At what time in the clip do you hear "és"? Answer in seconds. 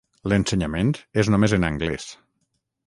1.23-1.31